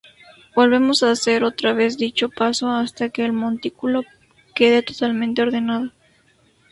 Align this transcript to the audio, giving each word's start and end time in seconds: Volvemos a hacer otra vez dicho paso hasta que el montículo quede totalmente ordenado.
Volvemos 0.55 1.03
a 1.03 1.11
hacer 1.11 1.43
otra 1.43 1.73
vez 1.73 1.95
dicho 1.95 2.29
paso 2.29 2.71
hasta 2.71 3.09
que 3.09 3.23
el 3.23 3.33
montículo 3.33 4.01
quede 4.55 4.81
totalmente 4.81 5.43
ordenado. 5.43 5.91